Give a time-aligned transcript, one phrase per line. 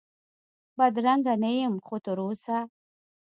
[0.77, 2.57] بدرنګه نه یم خو تراوسه،